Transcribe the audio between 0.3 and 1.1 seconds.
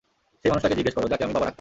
সেই মানুষটাকে জিজ্ঞেস করো,